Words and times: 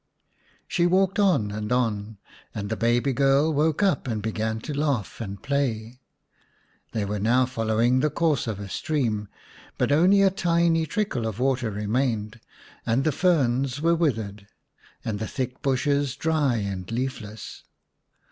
She 0.67 0.87
walked 0.87 1.19
on 1.19 1.51
and 1.51 1.71
on, 1.71 2.17
and 2.55 2.71
the 2.71 2.75
baby 2.75 3.13
girl 3.13 3.53
woke 3.53 3.83
up 3.83 4.07
and 4.07 4.19
began 4.19 4.59
to 4.61 4.73
laugh 4.73 5.21
and 5.21 5.39
play. 5.43 5.99
They 6.91 7.05
were 7.05 7.19
now 7.19 7.45
following 7.45 7.99
the 7.99 8.09
course 8.09 8.47
of 8.47 8.59
a 8.59 8.67
stream, 8.67 9.27
but 9.77 9.91
only 9.91 10.23
a 10.23 10.31
tiny 10.31 10.87
trickle 10.87 11.27
of 11.27 11.37
water 11.37 11.69
remained, 11.69 12.39
and 12.83 13.03
the 13.03 13.11
ferns 13.11 13.79
were 13.79 13.93
withered, 13.93 14.47
and 15.05 15.19
the 15.19 15.27
thick 15.27 15.61
bushes 15.61 16.15
dry 16.15 16.55
and 16.55 16.91
leafless. 16.91 17.63